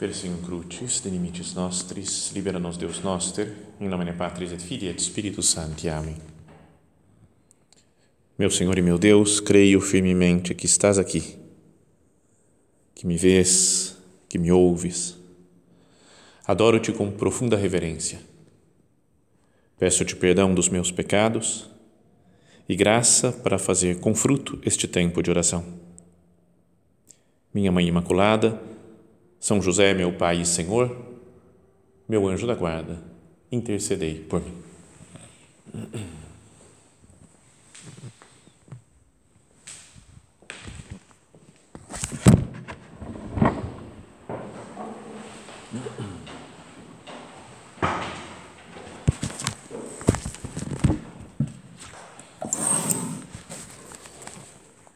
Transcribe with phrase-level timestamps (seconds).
[0.00, 5.50] Persing crucis, de limites nostris, libera-nos Deus noster, em nome Patris et Filii et Spiritus
[5.50, 5.90] Sancti.
[5.90, 6.16] Amém.
[8.38, 11.36] Meu Senhor e meu Deus, creio firmemente que estás aqui,
[12.94, 13.94] que me vês,
[14.26, 15.18] que me ouves.
[16.46, 18.22] Adoro-te com profunda reverência.
[19.78, 21.68] Peço-te perdão dos meus pecados
[22.66, 25.62] e graça para fazer com fruto este tempo de oração.
[27.52, 28.69] Minha Mãe Imaculada,
[29.40, 30.94] são José, meu Pai e Senhor,
[32.06, 33.02] meu anjo da guarda,
[33.50, 34.60] intercedei por mim.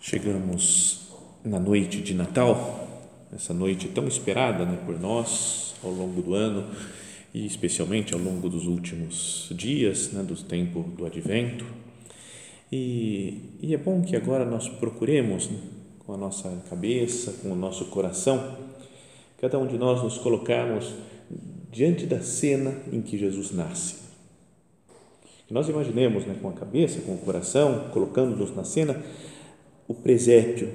[0.01, 1.08] Chegamos
[1.42, 2.84] na noite de Natal
[3.35, 6.65] essa noite tão esperada né, por nós ao longo do ano
[7.33, 11.67] e especialmente ao longo dos últimos dias, né, do tempo do Advento.
[12.71, 15.59] E, e é bom que agora nós procuremos, né,
[16.07, 18.57] com a nossa cabeça, com o nosso coração,
[19.41, 20.95] cada um de nós nos colocarmos
[21.73, 23.97] diante da cena em que Jesus nasce.
[25.48, 29.03] Que nós imaginemos né, com a cabeça, com o coração, colocando-nos na cena,
[29.89, 30.71] o presépio,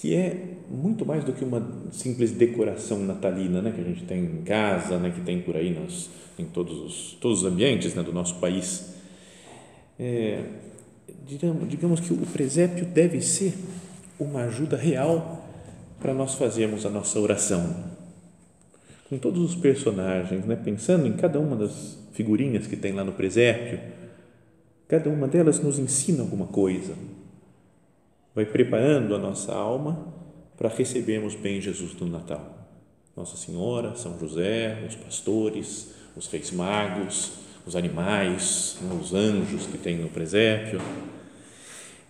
[0.00, 4.24] que é muito mais do que uma simples decoração natalina, né, que a gente tem
[4.24, 8.02] em casa, né, que tem por aí nos, em todos os, todos os ambientes né,
[8.02, 8.94] do nosso país.
[9.98, 10.44] É,
[11.26, 13.54] digamos, digamos que o presépio deve ser
[14.18, 15.44] uma ajuda real
[16.00, 17.98] para nós fazermos a nossa oração.
[19.08, 23.12] Com todos os personagens, né, pensando em cada uma das figurinhas que tem lá no
[23.12, 23.80] presépio,
[24.86, 26.94] cada uma delas nos ensina alguma coisa,
[28.34, 30.17] vai preparando a nossa alma
[30.58, 32.68] para recebermos bem Jesus no Natal.
[33.16, 37.30] Nossa Senhora, São José, os pastores, os reis magos,
[37.64, 40.80] os animais, os anjos que tem no presépio.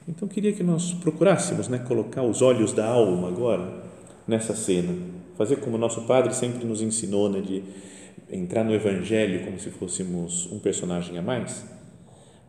[0.08, 3.84] Então, queria que nós procurássemos né, colocar os olhos da alma agora
[4.26, 4.94] nessa cena,
[5.36, 7.62] fazer como nosso Padre sempre nos ensinou, né, de
[8.30, 11.64] entrar no Evangelho como se fôssemos um personagem a mais,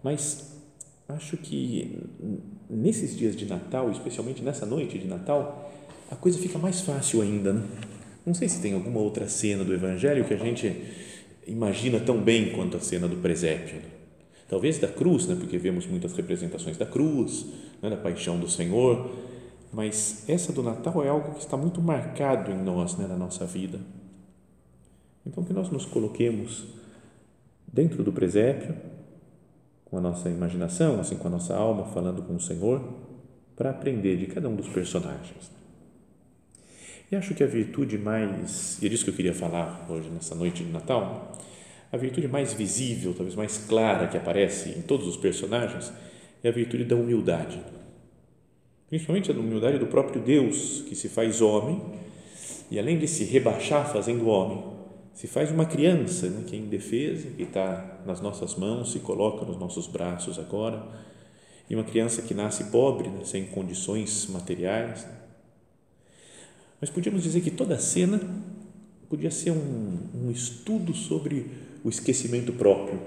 [0.01, 0.57] mas
[1.09, 1.99] acho que
[2.69, 5.69] nesses dias de Natal, especialmente nessa noite de Natal,
[6.09, 7.53] a coisa fica mais fácil ainda.
[7.53, 7.63] Né?
[8.25, 10.75] Não sei se tem alguma outra cena do Evangelho que a gente
[11.45, 13.75] imagina tão bem quanto a cena do presépio.
[13.75, 13.89] Né?
[14.47, 15.35] Talvez da cruz, né?
[15.39, 17.45] porque vemos muitas representações da cruz,
[17.81, 17.89] né?
[17.89, 19.11] da paixão do Senhor,
[19.71, 23.05] mas essa do Natal é algo que está muito marcado em nós, né?
[23.07, 23.79] na nossa vida.
[25.25, 26.65] Então, que nós nos coloquemos
[27.71, 28.75] dentro do presépio,
[29.85, 32.81] com a nossa imaginação, assim, com a nossa alma, falando com o Senhor,
[33.55, 35.58] para aprender de cada um dos personagens.
[37.11, 40.35] E acho que a virtude mais, e é disso que eu queria falar hoje, nessa
[40.35, 41.31] noite de Natal,
[41.91, 45.91] a virtude mais visível, talvez mais clara que aparece em todos os personagens
[46.43, 47.59] é a virtude da humildade.
[48.87, 51.81] Principalmente a humildade do próprio Deus, que se faz homem
[52.69, 54.63] e além de se rebaixar fazendo homem,
[55.11, 59.43] se faz uma criança né, que é indefesa, que está nas nossas mãos, se coloca
[59.45, 60.87] nos nossos braços agora,
[61.67, 65.07] e uma criança que nasce pobre, né, sem condições materiais,
[66.79, 68.19] mas podíamos dizer que toda a cena
[69.09, 71.47] podia ser um, um estudo sobre
[71.83, 72.99] o esquecimento próprio.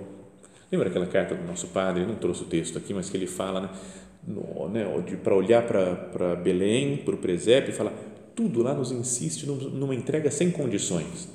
[0.71, 2.05] Lembra aquela carta do nosso padre?
[2.06, 4.84] Não trouxe o texto aqui, mas que ele fala, né?
[4.84, 7.93] né para olhar para Belém, para o presépio, e fala
[8.34, 11.28] tudo lá nos insiste numa entrega sem condições.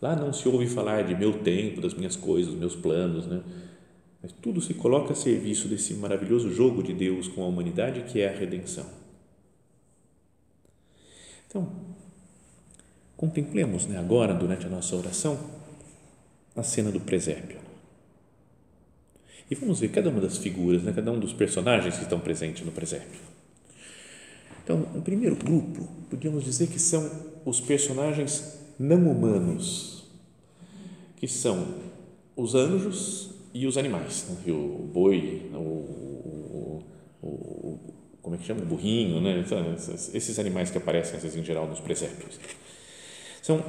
[0.00, 3.42] Lá não se ouve falar de meu tempo, das minhas coisas, dos meus planos, né?
[4.22, 8.20] Mas tudo se coloca a serviço desse maravilhoso jogo de Deus com a humanidade que
[8.20, 8.99] é a redenção.
[11.50, 11.68] Então,
[13.16, 15.36] contemplemos né, agora, durante a nossa oração,
[16.54, 17.58] a cena do presépio.
[19.50, 22.64] E vamos ver cada uma das figuras, né, cada um dos personagens que estão presentes
[22.64, 23.18] no presépio.
[24.62, 27.10] Então, o primeiro grupo, podíamos dizer que são
[27.44, 30.04] os personagens não humanos,
[31.16, 31.74] que são
[32.36, 34.52] os anjos e os animais, né?
[34.52, 36.84] o boi, o, o,
[37.20, 37.89] o,
[38.22, 38.60] como é que chama?
[38.64, 39.44] Burrinho, né?
[40.14, 42.38] esses animais que aparecem às vezes em geral nos presépios.
[43.42, 43.64] São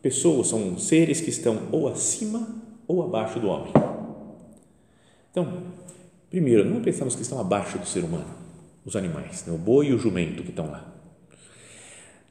[0.00, 3.72] pessoas, são seres que estão ou acima ou abaixo do homem.
[5.30, 5.62] Então,
[6.30, 8.34] primeiro, não pensamos que estão abaixo do ser humano,
[8.84, 9.52] os animais, né?
[9.52, 10.92] o boi e o jumento que estão lá.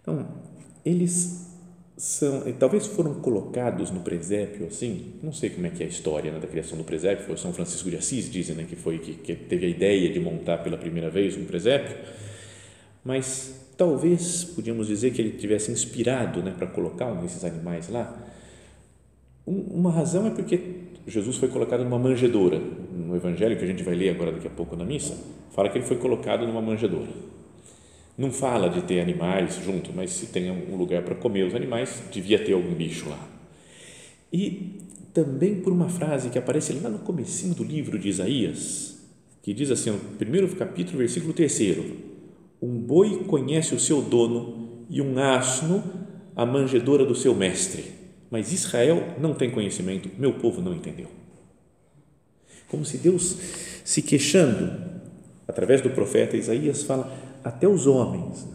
[0.02, 0.28] Então,
[0.84, 1.51] eles
[2.02, 6.32] são, talvez foram colocados no presépio assim, não sei como é que é a história
[6.32, 9.14] né, da criação do presépio, foi São Francisco de Assis, dizem né, que foi que,
[9.14, 11.96] que teve a ideia de montar pela primeira vez um presépio,
[13.06, 18.18] mas talvez podíamos dizer que ele tivesse inspirado né, para colocar um desses animais lá.
[19.46, 20.60] uma razão é porque
[21.06, 22.60] Jesus foi colocado numa manjedoura.
[22.60, 25.16] No evangelho que a gente vai ler agora daqui a pouco na missa,
[25.52, 27.10] fala que ele foi colocado numa manjedoura.
[28.22, 32.04] Não fala de ter animais junto, mas se tem um lugar para comer os animais,
[32.12, 33.28] devia ter algum bicho lá.
[34.32, 34.80] E
[35.12, 38.96] também por uma frase que aparece lá no comecinho do livro de Isaías,
[39.42, 41.62] que diz assim, no primeiro capítulo, versículo 3
[42.62, 45.84] um boi conhece o seu dono e um asno
[46.36, 47.86] a manjedoura do seu mestre,
[48.30, 51.08] mas Israel não tem conhecimento, meu povo não entendeu.
[52.68, 53.36] Como se Deus
[53.84, 54.80] se queixando,
[55.48, 58.48] através do profeta Isaías, fala até os homens,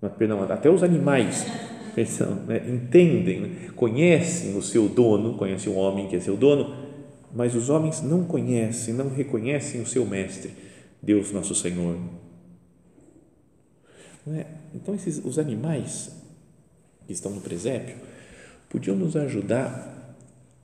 [0.00, 0.10] né?
[0.18, 1.46] perdão, até os animais
[1.94, 2.62] pensam, né?
[2.68, 3.68] entendem, né?
[3.76, 6.74] conhecem o seu dono, conhecem o homem que é seu dono,
[7.34, 10.52] mas os homens não conhecem, não reconhecem o seu mestre,
[11.02, 11.96] Deus nosso Senhor.
[14.28, 14.46] É?
[14.74, 16.10] Então, esses, os animais
[17.06, 17.96] que estão no presépio
[18.70, 20.16] podiam nos ajudar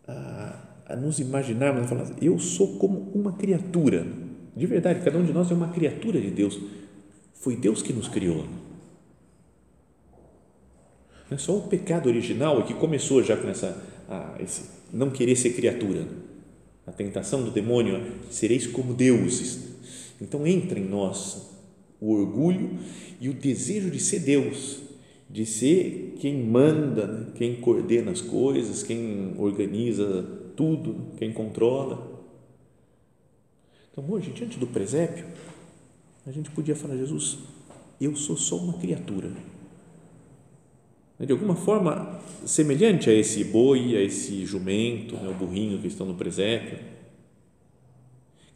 [0.08, 0.56] a,
[0.86, 4.06] a nos imaginarmos, a falar, eu sou como uma criatura,
[4.56, 6.58] de verdade, cada um de nós é uma criatura de Deus,
[7.40, 8.46] foi Deus que nos criou
[11.30, 15.50] é só o pecado original que começou já com essa, a, esse não querer ser
[15.50, 16.06] criatura.
[16.86, 19.70] A tentação do demônio, sereis como deuses.
[20.20, 21.48] Então entra em nós
[22.00, 22.78] o orgulho
[23.20, 24.80] e o desejo de ser Deus,
[25.28, 27.26] de ser quem manda, né?
[27.36, 30.24] quem coordena as coisas, quem organiza
[30.56, 32.10] tudo, quem controla.
[33.92, 35.26] Então hoje, diante do presépio,
[36.30, 37.38] a gente podia falar, Jesus,
[38.00, 39.30] eu sou só uma criatura
[41.26, 46.06] de alguma forma semelhante a esse boi, a esse jumento, né, o burrinho que estão
[46.06, 46.78] no presépio.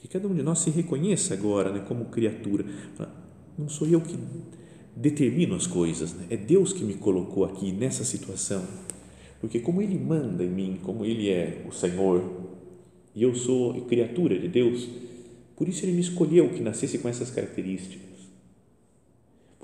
[0.00, 2.65] Que cada um de nós se reconheça agora né, como criatura.
[3.59, 4.17] Não sou eu que
[4.97, 6.27] determino as coisas, né?
[6.31, 8.65] é Deus que me colocou aqui nessa situação.
[9.41, 12.25] Porque, como Ele manda em mim, como Ele é o Senhor,
[13.15, 14.88] e eu sou criatura de Deus,
[15.56, 18.15] por isso Ele me escolheu que nascesse com essas características.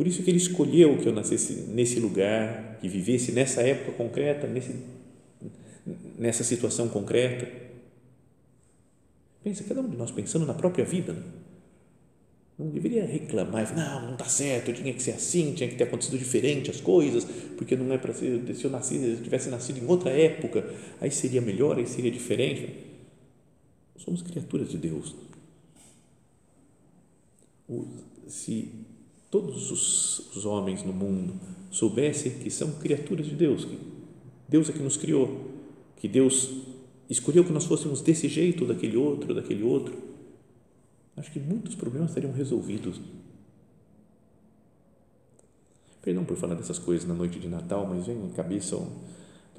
[0.01, 4.47] Por isso que ele escolheu que eu nascesse nesse lugar, que vivesse nessa época concreta,
[4.47, 4.75] nesse,
[6.19, 7.47] nessa situação concreta.
[9.45, 11.23] Pensa, cada um de nós pensando na própria vida, né?
[12.59, 16.19] não deveria reclamar, não, não está certo, tinha que ser assim, tinha que ter acontecido
[16.19, 17.27] diferente as coisas,
[17.59, 20.65] porque não é para ser, se eu, nasci, se eu tivesse nascido em outra época,
[20.99, 22.71] aí seria melhor, aí seria diferente.
[23.99, 25.15] Somos criaturas de Deus.
[28.27, 28.73] Se
[29.31, 31.35] todos os, os homens no mundo
[31.71, 33.79] soubessem que são criaturas de Deus, que
[34.49, 35.51] Deus é que nos criou,
[35.97, 36.51] que Deus
[37.09, 39.97] escolheu que nós fôssemos desse jeito, daquele outro, daquele outro,
[41.17, 43.01] acho que muitos problemas estariam resolvidos.
[46.03, 48.77] Perdão por falar dessas coisas na noite de Natal, mas vem em cabeça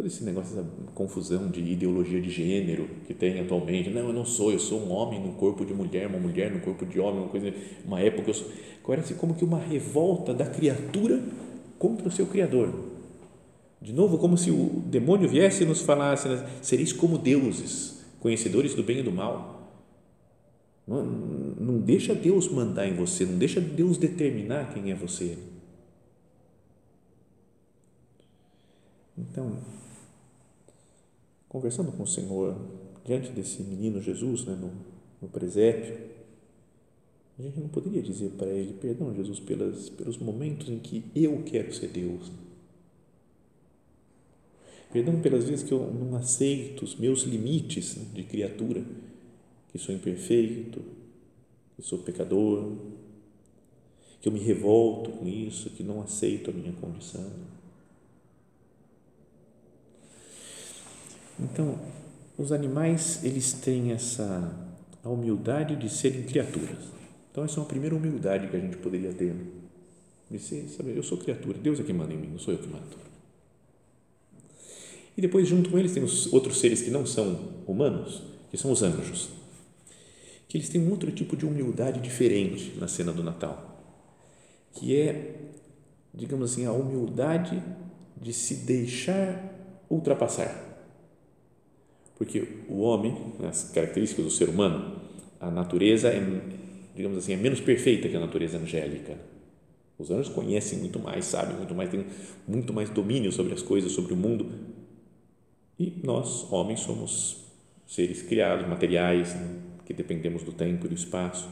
[0.02, 3.92] todo esse negócio, essa confusão de ideologia de gênero que tem atualmente.
[3.92, 6.60] Não, eu não sou, eu sou um homem no corpo de mulher, uma mulher no
[6.60, 7.54] corpo de homem, uma coisa,
[7.86, 8.32] uma época.
[8.84, 11.22] Parece como que uma revolta da criatura
[11.78, 12.74] contra o seu Criador.
[13.80, 18.74] De novo, como se o demônio viesse e nos falasse: né, sereis como deuses, conhecedores
[18.74, 19.70] do bem e do mal.
[20.88, 25.38] Não, não deixa Deus mandar em você, não deixa Deus determinar quem é você.
[29.16, 29.58] Então,
[31.52, 32.58] conversando com o Senhor,
[33.04, 34.72] diante desse menino Jesus, né, no,
[35.22, 36.00] no presépio,
[37.38, 41.44] a gente não poderia dizer para ele, perdão, Jesus, pelas, pelos momentos em que eu
[41.44, 42.32] quero ser Deus.
[44.94, 48.86] Perdão pelas vezes que eu não aceito os meus limites de criatura,
[49.74, 50.82] que sou imperfeito,
[51.76, 52.78] que sou pecador,
[54.22, 57.30] que eu me revolto com isso, que não aceito a minha condição.
[61.42, 61.80] Então,
[62.38, 64.70] os animais, eles têm essa
[65.04, 66.78] a humildade de serem criaturas.
[67.32, 69.36] Então, essa é uma primeira humildade que a gente poderia ter.
[70.30, 72.60] De ser, saber, eu sou criatura, Deus é que manda em mim, não sou eu
[72.60, 72.86] que mando.
[75.18, 78.72] E depois, junto com eles, tem os outros seres que não são humanos, que são
[78.72, 79.30] os anjos,
[80.48, 83.84] que eles têm um outro tipo de humildade diferente na cena do Natal,
[84.74, 85.52] que é,
[86.14, 87.62] digamos assim, a humildade
[88.22, 90.71] de se deixar ultrapassar
[92.22, 93.18] porque o homem,
[93.50, 95.02] as características do ser humano,
[95.40, 96.22] a natureza é,
[96.96, 99.18] digamos assim, é menos perfeita que a natureza angélica.
[99.98, 102.06] Os anjos conhecem muito mais, sabem muito mais, têm
[102.48, 104.52] muito mais domínio sobre as coisas, sobre o mundo.
[105.80, 107.38] E nós, homens, somos
[107.88, 111.50] seres criados, materiais, né, que dependemos do tempo e do espaço.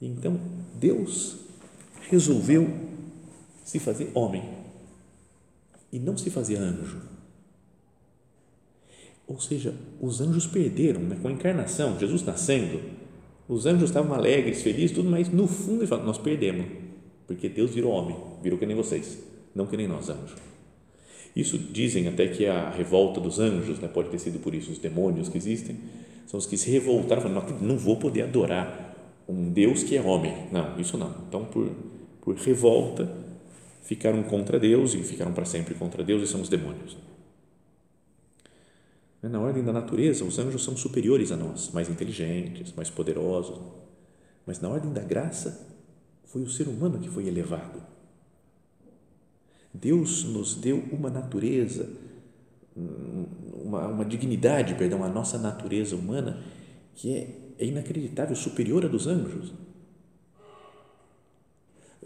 [0.00, 0.40] Então,
[0.80, 1.36] Deus
[2.08, 2.70] resolveu
[3.62, 4.48] se fazer homem
[5.92, 7.11] e não se fazer anjo.
[9.26, 11.16] Ou seja, os anjos perderam, né?
[11.20, 12.80] com a encarnação, Jesus nascendo,
[13.48, 16.66] os anjos estavam alegres, felizes, tudo, mas no fundo eles falam, nós perdemos,
[17.26, 19.18] porque Deus virou homem, virou que nem vocês,
[19.54, 20.34] não que nem nós, anjos.
[21.34, 24.78] Isso dizem até que a revolta dos anjos, né, pode ter sido por isso, os
[24.78, 25.76] demônios que existem,
[26.26, 28.92] são os que se revoltaram, falaram, não, não vou poder adorar
[29.28, 30.34] um Deus que é homem.
[30.50, 31.14] Não, isso não.
[31.28, 31.70] Então, por,
[32.20, 33.10] por revolta,
[33.82, 36.96] ficaram contra Deus e ficaram para sempre contra Deus e são os demônios.
[39.22, 43.60] Na ordem da natureza, os anjos são superiores a nós, mais inteligentes, mais poderosos.
[44.44, 45.68] Mas na ordem da graça,
[46.24, 47.82] foi o ser humano que foi elevado.
[49.72, 51.88] Deus nos deu uma natureza,
[52.74, 56.42] uma, uma dignidade, perdão, a nossa natureza humana
[56.94, 59.52] que é, é inacreditável, superior à dos anjos.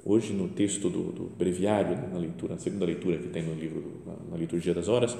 [0.04, 4.02] Hoje, no texto do, do breviário, na leitura, na segunda leitura que tem no livro,
[4.06, 5.16] na, na liturgia das horas,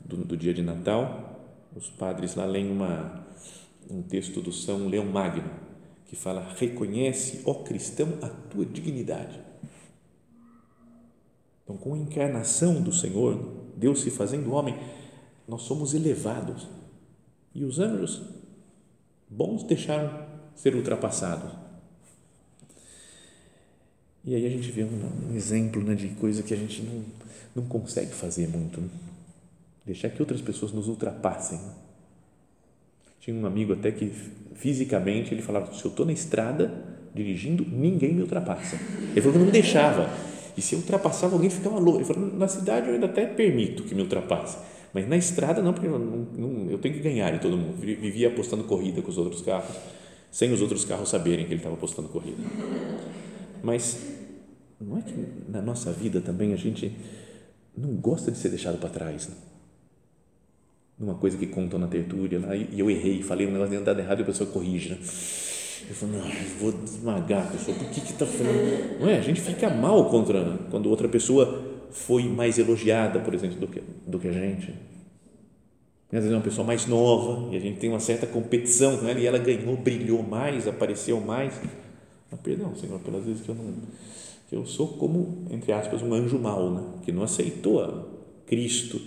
[0.00, 1.40] do, do, dia de Natal,
[1.74, 3.26] os padres lá leem uma,
[3.90, 5.50] um texto do São Leão Magno,
[6.06, 9.40] que fala: Reconhece, ó cristão, a tua dignidade.
[11.64, 13.38] Então, com a encarnação do Senhor,
[13.76, 14.78] Deus se fazendo homem,
[15.46, 16.68] nós somos elevados.
[17.54, 18.22] E os anjos
[19.28, 21.52] bons deixaram ser ultrapassados.
[24.24, 27.04] E aí a gente vê um, um exemplo né, de coisa que a gente não,
[27.56, 28.80] não consegue fazer muito.
[28.80, 28.88] Né?
[29.84, 31.60] Deixar que outras pessoas nos ultrapassem.
[33.20, 34.12] Tinha um amigo até que
[34.54, 36.72] fisicamente ele falava: se eu estou na estrada
[37.14, 38.76] dirigindo, ninguém me ultrapassa.
[39.10, 40.08] Ele falou que não deixava.
[40.56, 41.98] E se eu ultrapassava, alguém ficava louco.
[41.98, 44.58] Ele falou: na cidade eu ainda até permito que me ultrapasse
[44.92, 47.76] mas na estrada não, porque eu, não, não, eu tenho que ganhar em todo mundo.
[47.78, 49.74] Vivia apostando corrida com os outros carros,
[50.30, 52.42] sem os outros carros saberem que ele estava apostando corrida.
[53.62, 53.98] Mas
[54.78, 55.14] não é que
[55.48, 56.94] na nossa vida também a gente
[57.76, 59.28] não gosta de ser deixado para trás.
[59.28, 59.34] Né?
[61.02, 64.20] Numa coisa que contam na tertúlia lá, e eu errei, falei um negócio dado errado
[64.20, 64.90] e a pessoa corrige.
[64.90, 64.98] Né?
[65.88, 69.00] Eu falo, não, eu vou esmagar a pessoa, por que que está falando?
[69.00, 69.18] Não é?
[69.18, 73.82] A gente fica mal contra quando outra pessoa foi mais elogiada, por exemplo, do que,
[74.06, 74.72] do que a gente.
[76.12, 79.08] Às vezes é uma pessoa mais nova e a gente tem uma certa competição com
[79.08, 81.60] ela e ela ganhou, brilhou mais, apareceu mais.
[82.30, 83.74] Mas, perdão, Senhor, pelas vezes que eu não.
[84.48, 86.82] que eu sou como, entre aspas, um anjo mau, né?
[87.02, 88.08] que não aceitou
[88.46, 89.00] Cristo,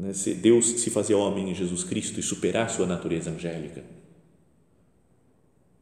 [0.00, 0.12] né?
[0.12, 3.84] se Deus se fazer homem em Jesus Cristo e superar sua natureza angélica.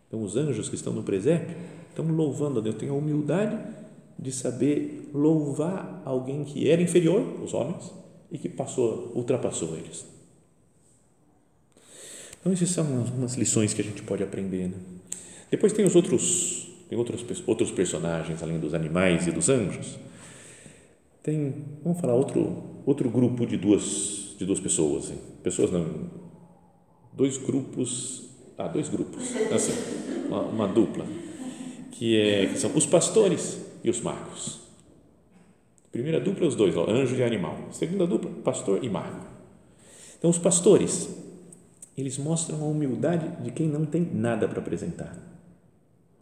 [0.06, 1.56] Então, os anjos que estão no presépio
[1.90, 3.58] estão louvando a Deus, têm a humildade
[4.18, 7.92] de saber louvar alguém que era inferior, os homens,
[8.30, 10.04] e que passou, ultrapassou eles.
[12.40, 14.68] Então, essas são algumas lições que a gente pode aprender.
[14.68, 14.76] Né?
[15.50, 19.98] Depois tem os outros, tem outros, outros personagens, além dos animais e dos anjos.
[21.28, 21.52] Tem,
[21.84, 25.10] vamos falar, outro, outro grupo de duas, de duas pessoas.
[25.10, 25.18] Hein?
[25.42, 26.08] Pessoas não,
[27.12, 29.74] dois grupos, ah, dois grupos, assim,
[30.26, 31.04] uma, uma dupla,
[31.90, 34.58] que, é, que são os pastores e os magos.
[35.92, 37.58] Primeira dupla, os dois, ó, anjo e animal.
[37.72, 39.26] Segunda dupla, pastor e mago.
[40.16, 41.14] Então, os pastores,
[41.94, 45.14] eles mostram a humildade de quem não tem nada para apresentar.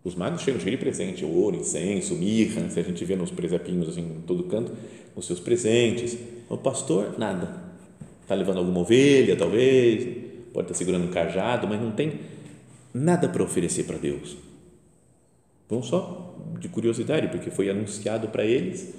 [0.06, 3.88] Os magos chegam cheios de presente, ouro, incenso, mirra, se a gente vê nos presepinhos
[3.88, 4.70] assim, em todo canto,
[5.16, 6.16] os seus presentes.
[6.48, 7.60] O pastor, nada.
[8.22, 10.04] Está levando alguma ovelha, talvez,
[10.52, 12.20] pode estar segurando um cajado, mas não tem
[12.94, 14.36] nada para oferecer para Deus.
[15.68, 18.94] Vão só de curiosidade, porque foi anunciado para eles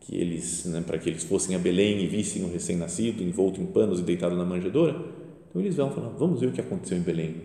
[0.00, 3.66] que eles, né, para que eles fossem a Belém e vissem o recém-nascido envolto em
[3.66, 5.04] panos e deitado na manjedoura.
[5.48, 7.36] Então eles vão falar: vamos ver o que aconteceu em Belém.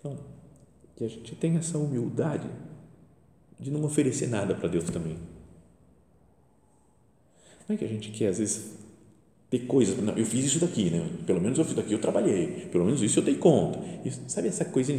[0.00, 0.32] Então,
[1.02, 2.48] que a gente tenha essa humildade
[3.58, 5.16] de não oferecer nada para Deus também.
[7.68, 8.76] Não é que a gente quer, às vezes,
[9.50, 9.96] ter coisas.
[9.98, 11.08] Não, eu fiz isso daqui, né?
[11.26, 12.68] Pelo menos eu fiz daqui, eu trabalhei.
[12.70, 13.78] Pelo menos isso eu dei conta.
[14.04, 14.92] Isso, sabe essa coisa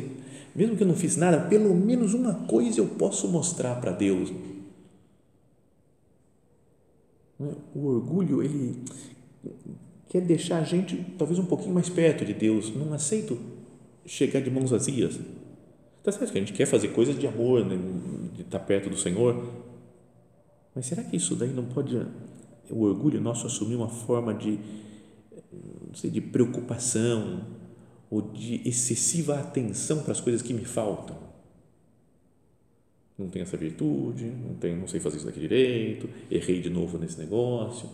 [0.55, 4.31] mesmo que eu não fiz nada, pelo menos uma coisa eu posso mostrar para Deus.
[7.74, 8.83] O orgulho, ele
[10.07, 12.74] quer deixar a gente talvez um pouquinho mais perto de Deus.
[12.75, 13.38] Não aceito
[14.05, 15.19] chegar de mãos vazias.
[16.03, 17.79] Está certo que a gente quer fazer coisas de amor, né,
[18.36, 19.50] de estar perto do Senhor,
[20.75, 21.95] mas será que isso daí não pode,
[22.69, 24.60] o orgulho nosso, assumir uma forma de,
[25.88, 27.45] não sei, de preocupação,
[28.10, 31.15] ou de excessiva atenção para as coisas que me faltam.
[33.17, 36.98] Não tenho essa virtude, não, tenho, não sei fazer isso daqui direito, errei de novo
[36.98, 37.89] nesse negócio.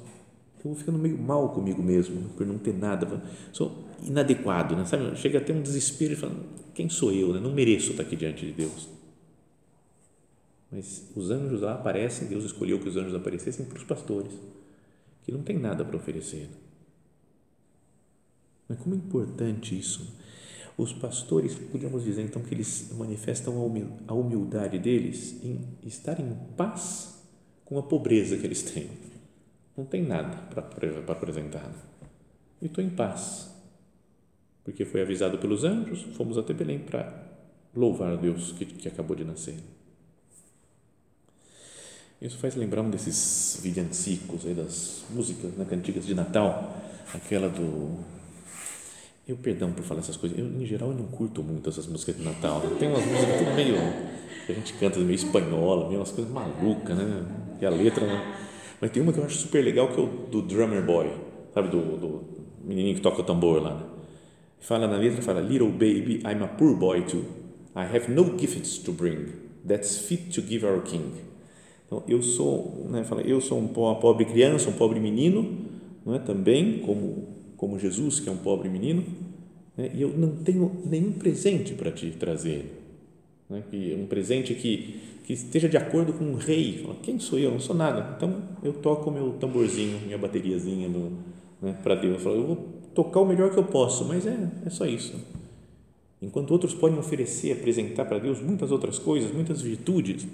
[0.57, 3.21] Eu vou ficando meio mal comigo mesmo por não ter nada.
[3.53, 4.85] Sou inadequado, né?
[4.85, 5.15] sabe?
[5.15, 6.35] Chega a ter um desespero e fala:
[6.73, 7.33] quem sou eu?
[7.33, 7.39] Né?
[7.39, 8.89] Não mereço estar aqui diante de Deus.
[10.71, 14.31] Mas os anjos lá aparecem, Deus escolheu que os anjos aparecessem para os pastores,
[15.23, 16.49] que não tem nada para oferecer.
[18.67, 20.15] Mas como é importante isso.
[20.77, 23.53] Os pastores, podemos dizer então que eles manifestam
[24.07, 27.19] a humildade deles em estar em paz
[27.65, 28.89] com a pobreza que eles têm.
[29.75, 30.61] Não tem nada para
[31.13, 31.69] apresentar.
[32.61, 33.53] E estou em paz,
[34.69, 37.11] porque foi avisado pelos anjos, fomos até Belém para
[37.75, 39.55] louvar Deus que, que acabou de nascer.
[42.21, 46.77] Isso faz lembrar um desses villancicos aí das músicas né, cantigas de Natal,
[47.13, 47.97] aquela do
[49.27, 50.37] eu perdão por falar essas coisas.
[50.37, 52.59] Eu em geral eu não curto muito essas músicas de Natal.
[52.59, 52.75] Né?
[52.79, 53.75] Tem umas músicas tudo meio
[54.45, 57.25] que a gente canta meio espanhola, meio umas coisas malucas, né?
[57.61, 58.35] E a letra, né?
[58.81, 61.11] Mas tem uma que eu acho super legal que é o do Drummer Boy,
[61.53, 62.23] sabe do, do
[62.63, 63.75] menininho que toca o tambor lá.
[63.75, 63.98] Né?
[64.59, 67.25] Fala na letra, fala Little baby, I'm a poor boy too.
[67.75, 69.27] I have no gifts to bring.
[69.67, 71.11] That's fit to give our king.
[71.85, 75.57] Então, eu sou, né, fala, eu sou uma pobre criança, um pobre menino,
[76.05, 76.19] não é?
[76.19, 79.03] Também como como Jesus, que é um pobre menino,
[79.75, 79.91] né?
[79.93, 82.73] e eu não tenho nenhum presente para te trazer.
[83.49, 83.61] Né?
[83.69, 86.79] Que um presente que, que esteja de acordo com um rei.
[86.81, 87.51] Fala, Quem sou eu?
[87.51, 88.15] Não sou nada.
[88.15, 90.87] Então eu toco meu tamborzinho, minha bateriazinha
[91.61, 92.23] né, para Deus.
[92.23, 95.15] Eu, eu vou tocar o melhor que eu posso, mas é, é só isso.
[96.21, 100.27] Enquanto outros podem oferecer, apresentar para Deus muitas outras coisas, muitas virtudes,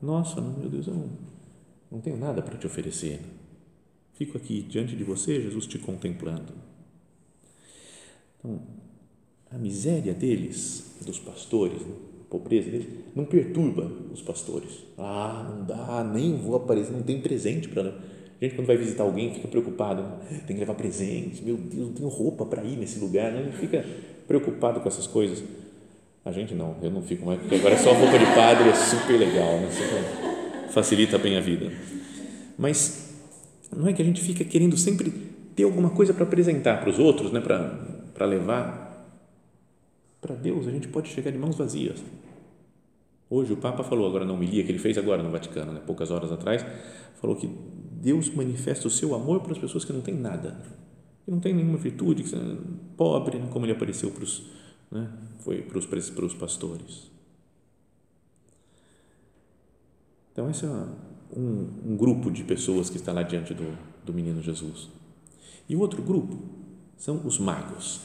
[0.00, 1.08] nossa, meu Deus, eu não,
[1.92, 3.20] não tenho nada para te oferecer.
[4.14, 6.52] Fico aqui diante de você, Jesus, te contemplando.
[8.38, 8.60] Então,
[9.48, 14.80] a miséria deles, dos pastores, a pobreza deles, não perturba os pastores.
[14.98, 18.10] Ah, não dá, nem vou aparecer, não tem presente para.
[18.42, 20.04] Gente, quando vai visitar alguém, fica preocupado,
[20.48, 23.52] tem que levar presentes, meu Deus, não tenho roupa para ir nesse lugar, né?
[23.52, 23.86] fica
[24.26, 25.44] preocupado com essas coisas.
[26.24, 28.74] A gente não, eu não fico mais, porque agora é só roupa de padre, é
[28.74, 29.70] super legal, né?
[29.70, 31.70] Super, facilita bem a vida.
[32.58, 33.14] Mas
[33.70, 35.12] não é que a gente fica querendo sempre
[35.54, 37.40] ter alguma coisa para apresentar para os outros, né?
[37.40, 39.06] para levar.
[40.20, 42.02] Para Deus, a gente pode chegar de mãos vazias.
[43.30, 45.80] Hoje o Papa falou, agora na homilia que ele fez agora no Vaticano, né?
[45.86, 46.66] poucas horas atrás,
[47.20, 47.48] falou que
[48.02, 50.60] Deus manifesta o seu amor para as pessoas que não têm nada,
[51.24, 52.58] que não têm nenhuma virtude, que são
[52.96, 53.48] pobre, né?
[53.52, 54.42] como ele apareceu para os,
[54.90, 55.08] né?
[55.38, 57.12] foi para os, para os pastores.
[60.32, 64.42] Então, essa é um, um, grupo de pessoas que está lá diante do, do menino
[64.42, 64.88] Jesus.
[65.68, 66.42] E o outro grupo
[66.96, 68.00] são os magos,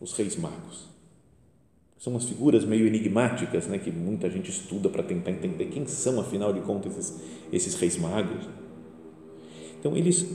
[0.00, 0.88] os reis magos.
[1.98, 6.18] São umas figuras meio enigmáticas, né, que muita gente estuda para tentar entender quem são,
[6.18, 7.20] afinal de contas, esses,
[7.52, 8.65] esses reis magos.
[9.78, 10.26] Então, eles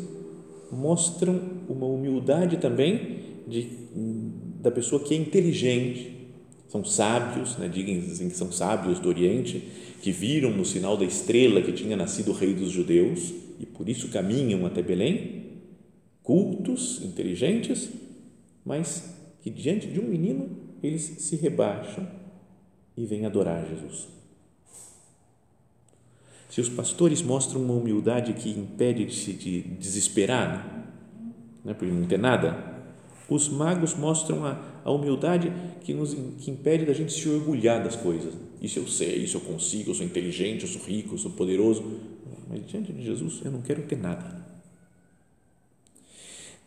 [0.72, 3.68] mostram uma humildade também de,
[4.62, 6.22] da pessoa que é inteligente,
[6.70, 9.62] são sábios, né, dizem que são sábios do Oriente,
[10.02, 13.90] que viram no sinal da estrela que tinha nascido o rei dos judeus e por
[13.90, 15.44] isso caminham até Belém,
[16.24, 17.90] cultos, inteligentes,
[18.64, 20.50] mas que diante de um menino
[20.82, 22.08] eles se rebaixam
[22.96, 24.08] e vêm adorar Jesus.
[26.52, 30.86] Se os pastores mostram uma humildade que impede de se de desesperar,
[31.64, 32.84] né, por não ter nada,
[33.30, 37.96] os magos mostram a, a humildade que nos que impede da gente se orgulhar das
[37.96, 38.34] coisas.
[38.62, 42.02] Isso eu sei, isso eu consigo, eu sou inteligente, eu sou rico, eu sou poderoso.
[42.50, 44.46] Mas diante de Jesus eu não quero ter nada.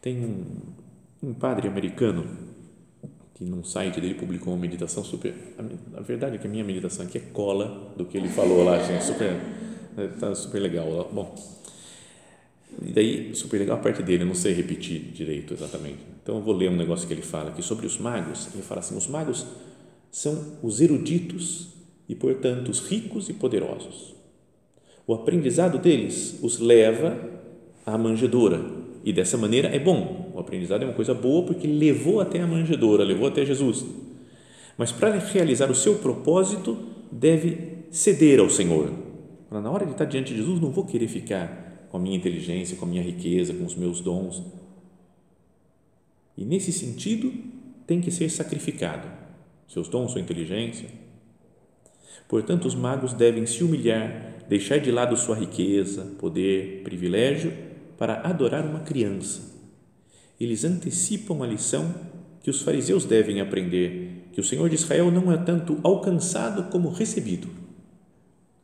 [0.01, 0.47] Tem um,
[1.23, 2.27] um padre americano
[3.35, 5.35] que num site dele publicou uma meditação super.
[5.59, 8.65] A, a, verdade é que a minha meditação aqui é cola do que ele falou
[8.65, 9.39] lá, gente, super,
[10.19, 11.11] tá super legal.
[11.13, 11.35] Bom,
[12.83, 15.99] e daí, super legal a parte dele, eu não sei repetir direito exatamente.
[16.23, 18.49] Então, eu vou ler um negócio que ele fala aqui sobre os magos.
[18.53, 19.47] Ele fala assim: os magos
[20.11, 21.69] são os eruditos
[22.09, 24.15] e, portanto, os ricos e poderosos.
[25.07, 27.19] O aprendizado deles os leva
[27.85, 28.65] à manjedoura
[29.05, 30.33] e dessa maneira é bom.
[30.35, 33.85] O aprendizado é uma coisa boa porque levou até a manjedoura, levou até Jesus.
[34.79, 36.79] Mas para realizar o seu propósito,
[37.13, 39.04] deve ceder ao Senhor.
[39.61, 42.77] Na hora de estar diante de Jesus, não vou querer ficar com a minha inteligência,
[42.77, 44.43] com a minha riqueza, com os meus dons.
[46.37, 47.33] E nesse sentido,
[47.87, 49.09] tem que ser sacrificado
[49.69, 50.89] seus dons, sua inteligência.
[52.29, 57.53] Portanto, os magos devem se humilhar, deixar de lado sua riqueza, poder, privilégio
[57.97, 59.53] para adorar uma criança.
[60.39, 61.95] Eles antecipam a lição
[62.43, 66.91] que os fariseus devem aprender, que o Senhor de Israel não é tanto alcançado como
[66.91, 67.64] recebido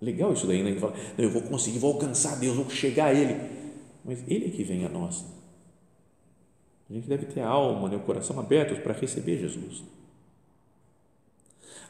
[0.00, 0.70] Legal isso daí, né?
[0.70, 3.36] Ele fala, não, eu vou conseguir, vou alcançar Deus, vou chegar a Ele.
[4.04, 5.24] Mas Ele é que vem a nós.
[6.88, 9.84] A gente deve ter a alma, né, o coração abertos para receber Jesus.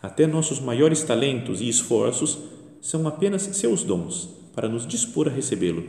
[0.02, 2.38] Até nossos maiores talentos e esforços
[2.80, 5.86] são apenas seus dons para nos dispor a recebê-lo,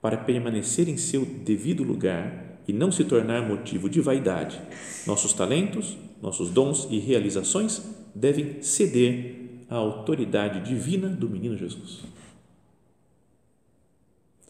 [0.00, 4.60] para permanecer em seu devido lugar e não se tornar motivo de vaidade.
[5.06, 7.82] Nossos talentos, nossos dons e realizações
[8.14, 12.02] devem ceder à autoridade divina do menino Jesus.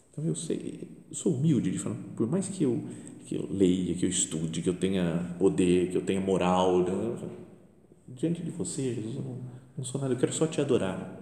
[0.09, 2.83] Então eu sei, eu sou humilde de falar, por mais que eu
[3.31, 6.85] que eu leia, que eu estude, que eu tenha poder, que eu tenha moral,
[8.05, 9.37] diante de você, Jesus, eu não,
[9.77, 11.17] não sou nada, eu quero só te adorar.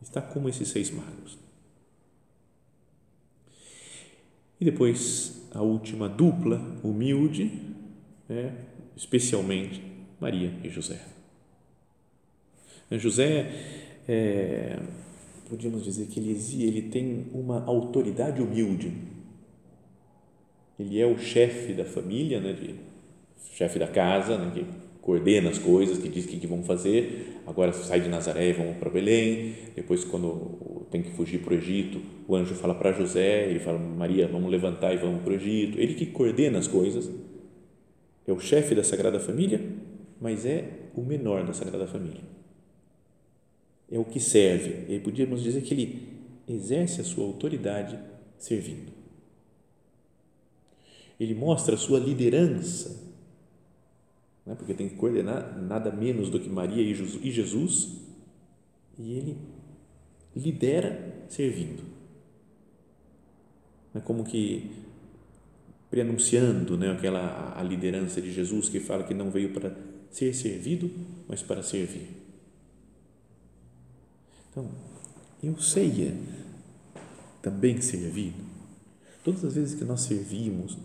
[0.00, 1.38] Está como esses seis magos.
[4.58, 7.50] E depois a última dupla, humilde,
[8.30, 8.52] é,
[8.96, 9.82] especialmente
[10.18, 11.15] Maria e José.
[12.92, 13.50] José,
[14.08, 14.78] é,
[15.48, 18.92] podíamos dizer que ele, ele tem uma autoridade humilde.
[20.78, 22.74] Ele é o chefe da família, né, de,
[23.54, 24.66] chefe da casa, né, que
[25.00, 27.40] coordena as coisas, que diz o que, que vão fazer.
[27.46, 29.54] Agora sai de Nazaré e vão para Belém.
[29.74, 33.78] Depois, quando tem que fugir para o Egito, o anjo fala para José, ele fala:
[33.78, 35.80] Maria, vamos levantar e vamos para o Egito.
[35.80, 37.10] Ele que coordena as coisas.
[38.26, 39.60] É o chefe da Sagrada Família,
[40.20, 40.64] mas é
[40.96, 42.35] o menor da Sagrada Família.
[43.90, 44.92] É o que serve.
[44.92, 46.08] E podíamos dizer que ele
[46.48, 47.98] exerce a sua autoridade
[48.38, 48.92] servindo.
[51.18, 53.06] Ele mostra a sua liderança
[54.46, 54.54] né?
[54.54, 57.96] porque tem que coordenar nada menos do que Maria e Jesus,
[58.96, 59.36] e ele
[60.34, 61.82] lidera servindo.
[63.92, 64.70] É como que
[65.90, 69.74] preanunciando né, aquela a liderança de Jesus que fala que não veio para
[70.10, 70.90] ser servido,
[71.26, 72.25] mas para servir.
[74.56, 74.70] Então,
[75.42, 76.16] eu sei é
[77.42, 78.32] também servir.
[79.22, 80.78] Todas as vezes que nós servimos,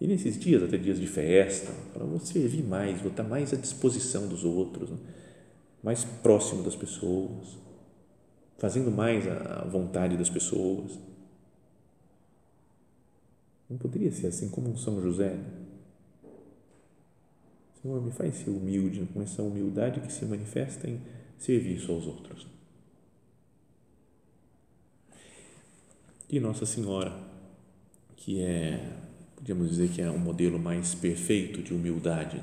[0.00, 3.56] e nesses dias, até dias de festa, para você servir mais, vou estar mais à
[3.56, 4.96] disposição dos outros, né?
[5.82, 7.58] mais próximo das pessoas,
[8.56, 10.98] fazendo mais a vontade das pessoas.
[13.68, 15.34] Não poderia ser assim como um São José?
[15.34, 15.44] Né?
[17.82, 21.02] Senhor, me faz ser humilde, com essa humildade que se manifesta em
[21.36, 22.53] serviço aos outros.
[26.34, 27.16] E Nossa Senhora,
[28.16, 28.92] que é
[29.36, 32.42] podíamos dizer que é um modelo mais perfeito de humildade.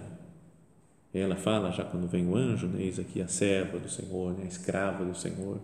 [1.13, 4.43] Ela fala, já quando vem o anjo, né, eis aqui a serva do Senhor, né,
[4.45, 5.59] a escrava do Senhor,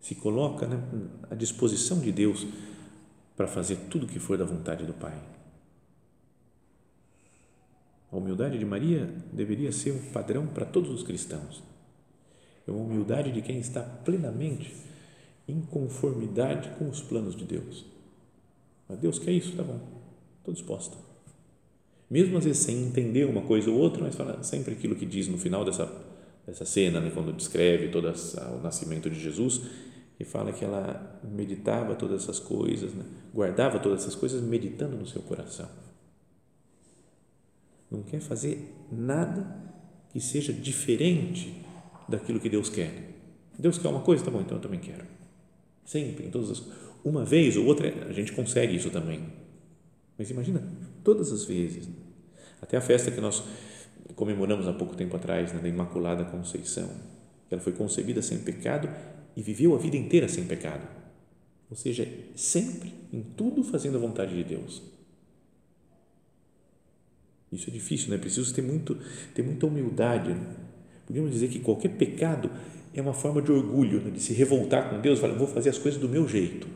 [0.00, 0.80] se coloca né,
[1.28, 2.46] à disposição de Deus
[3.36, 5.20] para fazer tudo o que for da vontade do Pai.
[8.12, 11.64] A humildade de Maria deveria ser um padrão para todos os cristãos.
[12.64, 14.91] É uma humildade de quem está plenamente
[15.46, 17.84] em conformidade com os planos de Deus.
[18.88, 20.02] Mas Deus quer isso, tá bom
[20.42, 20.96] Estou disposta.
[22.10, 25.28] Mesmo às vezes sem entender uma coisa ou outra, mas fala sempre aquilo que diz
[25.28, 25.90] no final dessa,
[26.44, 29.62] dessa cena, né, quando descreve todo o nascimento de Jesus,
[30.18, 35.06] e fala que ela meditava todas essas coisas, né, guardava todas essas coisas meditando no
[35.06, 35.68] seu coração.
[37.88, 39.46] Não quer fazer nada
[40.10, 41.64] que seja diferente
[42.08, 43.10] daquilo que Deus quer.
[43.56, 45.21] Deus quer uma coisa, tá bom, então eu também quero.
[45.84, 46.62] Sempre, em todas as
[47.04, 49.42] uma vez ou outra, a gente consegue isso também
[50.22, 50.62] mas imagina,
[51.02, 51.88] todas as vezes.
[52.60, 53.42] Até a festa que nós
[54.14, 56.88] comemoramos há pouco tempo atrás, né, da Imaculada Conceição,
[57.50, 58.88] ela foi concebida sem pecado
[59.36, 60.86] e viveu a vida inteira sem pecado.
[61.68, 64.82] Ou seja, sempre, em tudo, fazendo a vontade de Deus.
[67.50, 68.18] Isso é difícil, né?
[68.18, 68.96] Preciso ter, muito,
[69.34, 70.30] ter muita humildade.
[70.30, 70.56] Né?
[71.06, 72.50] Podíamos dizer que qualquer pecado
[72.94, 74.10] é uma forma de orgulho, né?
[74.10, 76.66] de se revoltar com Deus, falar, vou fazer as coisas do meu jeito,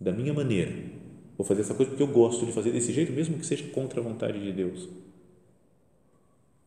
[0.00, 0.72] da minha maneira.
[1.36, 4.00] Vou fazer essa coisa porque eu gosto de fazer desse jeito, mesmo que seja contra
[4.00, 4.88] a vontade de Deus.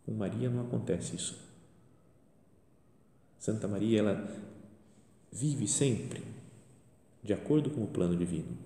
[0.05, 1.39] Com Maria não acontece isso.
[3.39, 4.27] Santa Maria, ela
[5.31, 6.23] vive sempre
[7.23, 8.58] de acordo com o plano divino.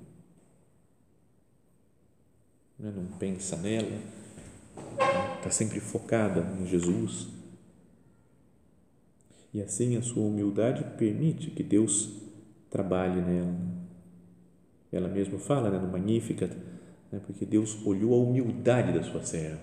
[2.78, 2.92] Né?
[2.96, 4.02] Não pensa nela,
[5.38, 7.28] está sempre focada em Jesus.
[9.54, 12.12] E assim a sua humildade permite que Deus
[12.70, 13.80] trabalhe nela
[14.92, 16.56] ela mesma fala né, no Magnificat,
[17.12, 19.62] né, porque Deus olhou a humildade da sua serva,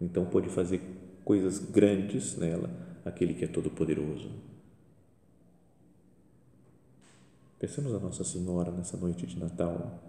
[0.00, 0.80] então pôde fazer
[1.24, 2.70] coisas grandes nela,
[3.04, 4.30] aquele que é todo-poderoso.
[7.58, 10.00] Pensamos a Nossa Senhora nessa noite de Natal,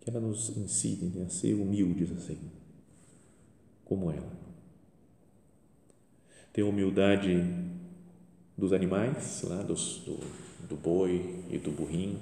[0.00, 2.38] que ela nos ensine né, a ser humildes assim,
[3.84, 4.32] como ela.
[6.52, 7.44] Ter humildade
[8.56, 10.18] dos animais, lá dos, do,
[10.66, 12.20] do boi e do burrinho,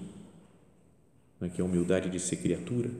[1.41, 2.91] né, que é a humildade de ser criatura,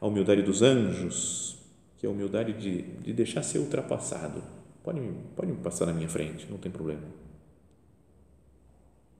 [0.00, 1.56] a humildade dos anjos,
[1.96, 4.42] que é a humildade de, de deixar ser ultrapassado.
[4.84, 5.00] pode,
[5.34, 7.02] pode passar na minha frente, não tem problema.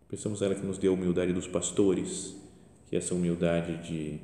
[0.08, 2.36] Pensamos ela que nos deu a humildade dos pastores,
[2.88, 4.20] que é essa humildade de,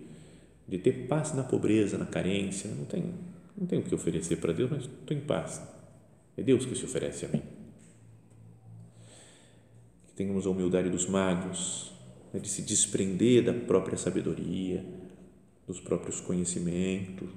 [0.66, 3.12] de ter paz na pobreza, na carência, não tem,
[3.56, 5.62] não tenho o que oferecer para Deus, mas estou em paz.
[6.36, 7.42] É Deus que se oferece a mim.
[10.14, 11.92] Que tenhamos a humildade dos magos,
[12.32, 14.84] né, de se desprender da própria sabedoria,
[15.66, 17.28] dos próprios conhecimentos,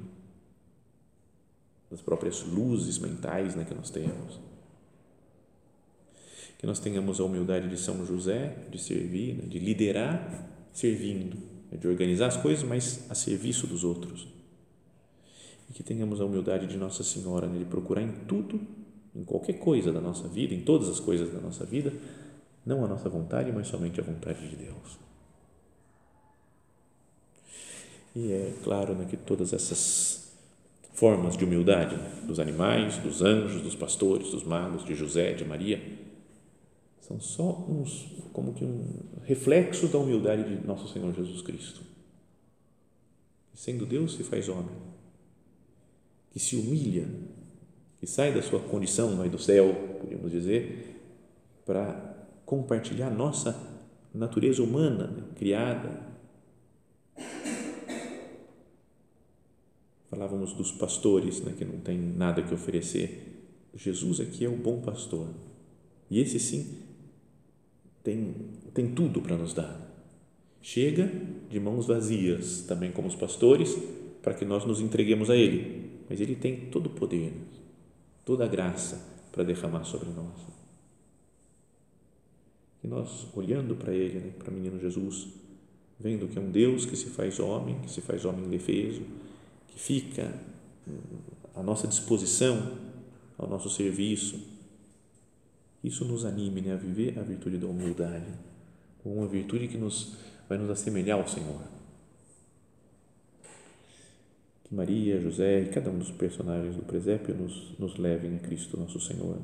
[1.89, 4.39] das próprias luzes mentais né, que nós temos.
[6.57, 11.37] Que nós tenhamos a humildade de São José, de servir, né, de liderar servindo,
[11.71, 14.27] né, de organizar as coisas, mas a serviço dos outros.
[15.69, 18.59] E que tenhamos a humildade de Nossa Senhora, né, de procurar em tudo,
[19.15, 21.91] em qualquer coisa da nossa vida, em todas as coisas da nossa vida,
[22.67, 24.99] não a nossa vontade, mas somente a vontade de Deus.
[28.13, 30.33] E é claro né, que todas essas
[30.93, 35.45] formas de humildade né, dos animais, dos anjos, dos pastores, dos magos, de José, de
[35.45, 35.81] Maria,
[36.99, 38.85] são só uns, como que um
[39.23, 41.81] reflexo da humildade de nosso Senhor Jesus Cristo.
[43.53, 44.75] Sendo Deus, se faz homem,
[46.31, 47.07] que se humilha,
[47.99, 50.99] que sai da sua condição não é, do céu, podemos dizer,
[51.65, 52.06] para
[52.47, 53.55] compartilhar nossa
[54.11, 56.07] natureza humana, né, criada
[60.09, 63.45] Falávamos dos pastores, né, que não tem nada que oferecer.
[63.75, 65.27] Jesus aqui é o bom pastor.
[66.09, 66.79] E esse sim
[68.03, 68.33] tem,
[68.73, 69.79] tem tudo para nos dar.
[70.61, 71.11] Chega
[71.49, 73.77] de mãos vazias, também como os pastores,
[74.21, 75.91] para que nós nos entreguemos a Ele.
[76.09, 77.33] Mas Ele tem todo o poder,
[78.25, 80.56] toda a graça para derramar sobre nós.
[82.87, 85.27] Nós, olhando para Ele, né, para o menino Jesus,
[85.99, 89.01] vendo que é um Deus que se faz homem, que se faz homem indefeso,
[89.67, 90.33] que fica
[91.53, 92.77] à nossa disposição,
[93.37, 94.39] ao nosso serviço.
[95.83, 98.27] Isso nos anime né, a viver a virtude da humildade,
[99.03, 100.15] uma virtude que nos
[100.47, 101.61] vai nos assemelhar ao Senhor.
[104.63, 108.77] Que Maria, José e cada um dos personagens do presépio nos, nos levem a Cristo
[108.77, 109.39] nosso Senhor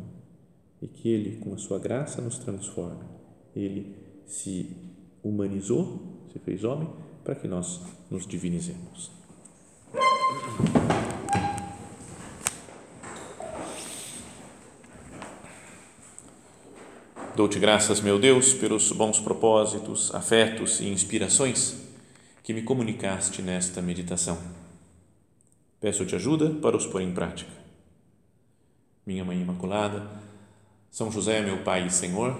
[0.82, 3.23] e que Ele, com a sua graça, nos transforme.
[3.56, 4.76] Ele se
[5.24, 6.90] humanizou, se fez homem,
[7.24, 9.12] para que nós nos divinizemos.
[17.36, 21.76] Dou-te graças, meu Deus, pelos bons propósitos, afetos e inspirações
[22.44, 24.38] que me comunicaste nesta meditação.
[25.80, 27.52] Peço-te ajuda para os pôr em prática.
[29.06, 30.08] Minha Mãe Imaculada,
[30.92, 32.40] São José, meu Pai e Senhor,